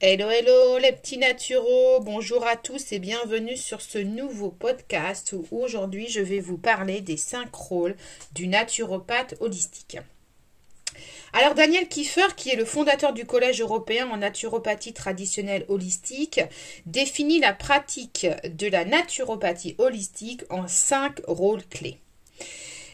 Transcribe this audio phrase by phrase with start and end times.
[0.00, 5.60] Hello, hello les petits naturaux, bonjour à tous et bienvenue sur ce nouveau podcast où
[5.60, 7.96] aujourd'hui je vais vous parler des cinq rôles
[8.30, 9.98] du naturopathe holistique.
[11.32, 16.42] Alors Daniel Kiefer, qui est le fondateur du Collège européen en naturopathie traditionnelle holistique,
[16.86, 21.98] définit la pratique de la naturopathie holistique en cinq rôles clés.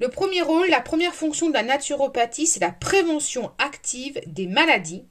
[0.00, 5.04] Le premier rôle, la première fonction de la naturopathie, c'est la prévention active des maladies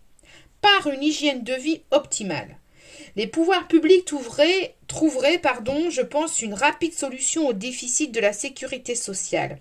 [0.85, 2.57] une hygiène de vie optimale.
[3.15, 8.95] Les pouvoirs publics trouveraient, pardon, je pense, une rapide solution au déficit de la sécurité
[8.95, 9.59] sociale.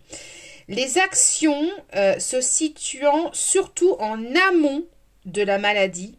[0.68, 4.84] Les actions euh, se situant surtout en amont
[5.26, 6.16] de la maladie,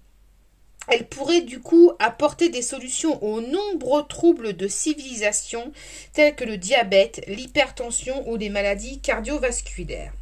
[0.87, 5.71] elles pourraient du coup apporter des solutions aux nombreux troubles de civilisation
[6.13, 10.13] tels que le diabète, l'hypertension ou les maladies cardiovasculaires.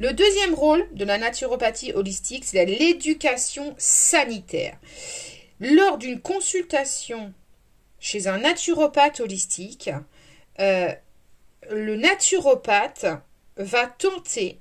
[0.00, 4.78] Le deuxième rôle de la naturopathie holistique, c'est l'éducation sanitaire.
[5.60, 7.32] Lors d'une consultation
[7.98, 9.90] chez un naturopathe holistique,
[10.60, 10.92] euh,
[11.70, 13.06] le naturopathe
[13.56, 14.58] va tenter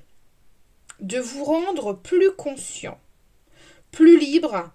[1.00, 3.00] de vous rendre plus conscient,
[3.92, 4.72] plus libre,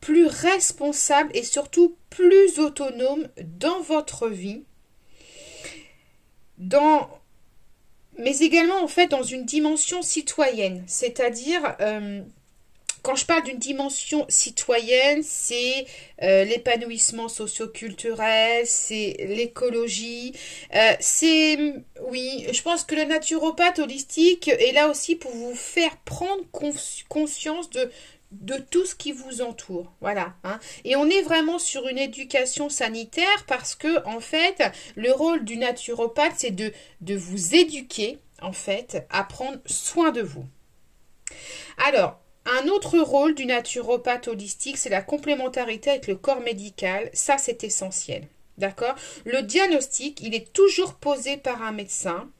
[0.00, 4.64] plus responsable et surtout plus autonome dans votre vie,
[6.58, 7.08] dans
[8.22, 12.22] mais également en fait dans une dimension citoyenne, c'est-à-dire euh,
[13.02, 15.86] quand je parle d'une dimension citoyenne, c'est
[16.22, 20.34] euh, l'épanouissement socioculturel, c'est l'écologie,
[20.74, 21.74] euh, c'est
[22.08, 26.44] oui, je pense que le naturopathe holistique est là aussi pour vous faire prendre
[27.08, 27.90] conscience de
[28.32, 29.92] de tout ce qui vous entoure.
[30.00, 30.34] Voilà.
[30.44, 30.58] Hein.
[30.84, 34.62] Et on est vraiment sur une éducation sanitaire parce que, en fait,
[34.96, 40.22] le rôle du naturopathe, c'est de, de vous éduquer, en fait, à prendre soin de
[40.22, 40.44] vous.
[41.86, 47.08] Alors, un autre rôle du naturopathe holistique, c'est la complémentarité avec le corps médical.
[47.12, 48.26] Ça, c'est essentiel.
[48.58, 48.94] D'accord?
[49.24, 52.30] Le diagnostic, il est toujours posé par un médecin.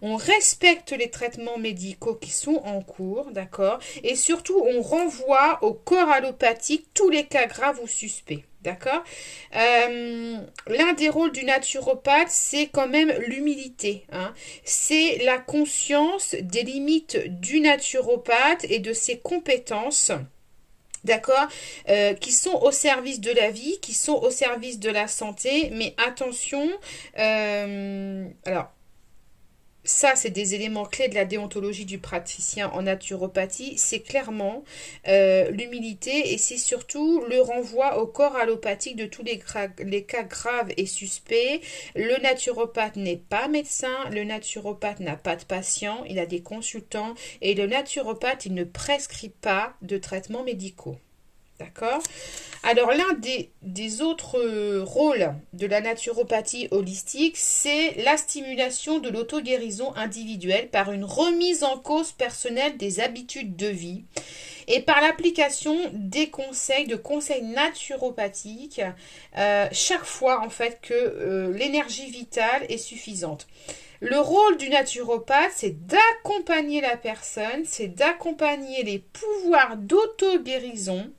[0.00, 3.80] On respecte les traitements médicaux qui sont en cours, d'accord?
[4.04, 8.44] Et surtout, on renvoie au corps allopathique tous les cas graves ou suspects.
[8.62, 9.02] D'accord?
[9.56, 14.04] Euh, L'un des rôles du naturopathe, c'est quand même l'humilité.
[14.12, 14.32] Hein.
[14.64, 20.12] C'est la conscience des limites du naturopathe et de ses compétences
[21.06, 21.48] d'accord,
[21.88, 25.70] euh, qui sont au service de la vie, qui sont au service de la santé,
[25.72, 26.68] mais attention,
[27.18, 28.75] euh, alors
[29.86, 33.78] ça, c'est des éléments clés de la déontologie du praticien en naturopathie.
[33.78, 34.64] C'est clairement
[35.06, 39.40] euh, l'humilité et c'est surtout le renvoi au corps allopathique de tous les,
[39.78, 41.60] les, cas graves et suspects.
[41.94, 47.14] Le naturopathe n'est pas médecin, le naturopathe n'a pas de patient, il a des consultants
[47.40, 50.98] et le naturopathe, il ne prescrit pas de traitements médicaux.
[51.58, 52.02] D'accord
[52.62, 53.14] Alors l'un
[53.62, 60.92] des, autres euh, rôles de la naturopathie holistique, c'est la stimulation de l'auto-guérison individuelle par
[60.92, 64.04] une remise en cause personnelle des habitudes de vie
[64.68, 68.82] et par l'application des conseils, de conseils naturopathiques,
[69.38, 73.46] euh, chaque fois en fait que euh, l'énergie vitale est suffisante.
[74.00, 81.10] Le rôle du naturopathe, c'est d'accompagner la personne, c'est d'accompagner les pouvoirs d'auto-guérison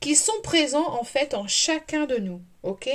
[0.00, 2.40] qui sont présents en fait en chacun de nous.
[2.62, 2.88] Ok?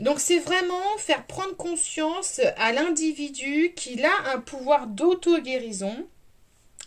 [0.00, 6.06] Donc c'est vraiment faire prendre conscience à l'individu qu'il a un pouvoir d'auto-guérison.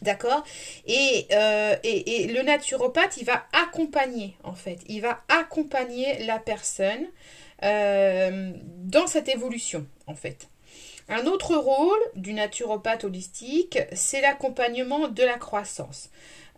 [0.01, 0.45] D'accord?
[0.85, 4.79] Et, euh, et, le naturopathe, il va accompagner, en fait.
[4.87, 7.05] Il va accompagner la personne
[7.63, 10.47] euh, dans cette évolution, en fait.
[11.09, 16.11] Un autre rôle du naturopathe holistique, c'est l'accompagnement de la croissance.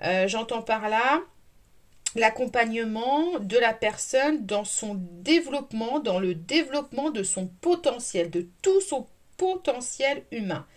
[0.03, 1.22] Euh, j'entends par là
[2.16, 8.81] l'accompagnement de la personne dans son développement, dans le développement de son potentiel, de tout
[8.81, 9.07] son
[9.38, 10.67] potentiel humain.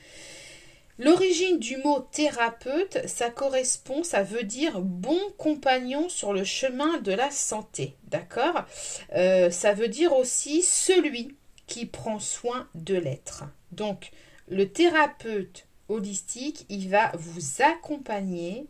[1.01, 7.11] L'origine du mot thérapeute, ça correspond, ça veut dire bon compagnon sur le chemin de
[7.11, 8.63] la santé, d'accord?
[9.17, 11.35] Euh, Ça veut dire aussi celui
[11.67, 13.45] qui prend soin de l'être.
[13.73, 14.11] Donc,
[14.49, 18.67] le thérapeute holistique, il va vous accompagner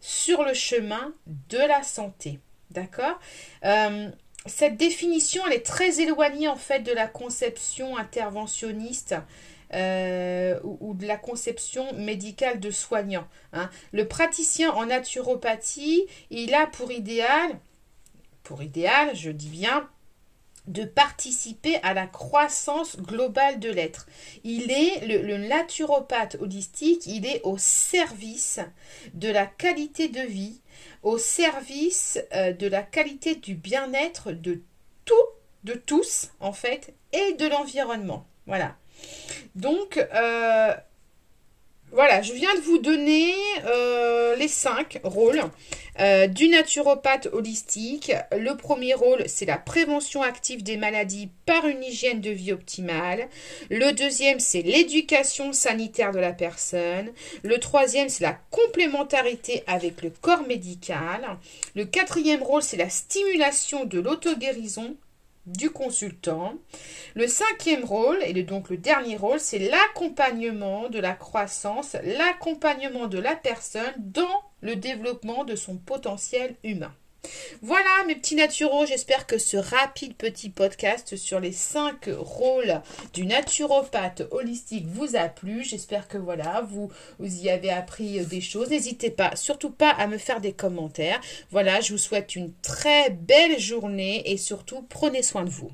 [0.00, 1.14] sur le chemin
[1.48, 2.38] de la santé.
[2.70, 3.18] D'accord?
[3.64, 4.08] Euh,
[4.46, 9.16] Cette définition, elle est très éloignée en fait de la conception interventionniste
[9.74, 13.26] euh, ou, de la conception médicale de soignant.
[13.52, 13.68] Hein.
[13.90, 17.58] Le praticien en naturopathie, il a pour idéal,
[18.44, 19.88] pour idéal, je dis bien,
[20.66, 24.06] de participer à la croissance globale de l'être.
[24.44, 28.60] Il est le, naturopathe holistique, il est au service
[29.14, 30.60] de la qualité de vie,
[31.02, 34.62] au service euh, de la qualité du bien-être de
[35.04, 35.14] tout,
[35.64, 38.26] de tous en fait, et de l'environnement.
[38.46, 38.76] Voilà.
[39.54, 40.74] Donc, euh,
[41.92, 43.32] voilà, je viens de vous donner
[43.64, 45.42] euh, les cinq rôles
[46.00, 48.12] euh, du naturopathe holistique.
[48.32, 53.28] Le premier rôle, c'est la prévention active des maladies par une hygiène de vie optimale.
[53.70, 57.10] Le deuxième, c'est l'éducation sanitaire de la personne.
[57.42, 61.38] Le troisième, c'est la complémentarité avec le corps médical.
[61.74, 64.96] Le quatrième rôle, c'est la stimulation de l'auto-guérison
[65.46, 66.54] du consultant.
[67.14, 73.18] Le cinquième rôle, et donc le dernier rôle, c'est l'accompagnement de la croissance, l'accompagnement de
[73.18, 76.94] la personne dans le développement de son potentiel humain.
[77.62, 82.80] Voilà mes petits naturaux, j'espère que ce rapide petit podcast sur les cinq rôles
[83.12, 85.64] du naturopathe holistique vous a plu.
[85.64, 88.70] J'espère que voilà, vous, vous y avez appris des choses.
[88.70, 91.20] N'hésitez pas, surtout pas à me faire des commentaires.
[91.50, 95.70] Voilà, je vous souhaite une très belle journée et surtout prenez soin de vous.